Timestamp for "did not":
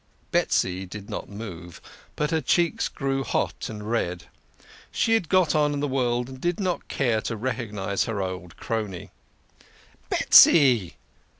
0.87-1.29, 6.41-6.87